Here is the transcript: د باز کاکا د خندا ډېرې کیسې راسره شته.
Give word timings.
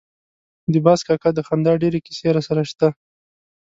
د 0.71 0.73
باز 0.85 0.99
کاکا 1.07 1.29
د 1.35 1.39
خندا 1.47 1.73
ډېرې 1.81 1.99
کیسې 2.05 2.27
راسره 2.35 2.63
شته. 2.71 2.87